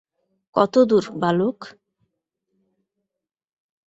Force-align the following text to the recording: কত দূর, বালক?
কত 0.55 0.73
দূর, 0.89 1.05
বালক? 1.21 1.59